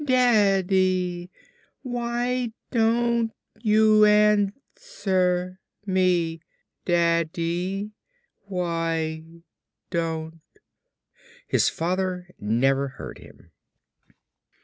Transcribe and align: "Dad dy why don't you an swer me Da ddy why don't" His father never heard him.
"Dad 0.03 0.65
dy 0.65 1.29
why 1.83 2.53
don't 2.71 3.31
you 3.59 4.03
an 4.03 4.51
swer 4.75 5.59
me 5.85 6.41
Da 6.85 7.23
ddy 7.23 7.91
why 8.47 9.23
don't" 9.91 10.41
His 11.55 11.69
father 11.69 12.29
never 12.39 12.87
heard 12.87 13.19
him. 13.19 13.51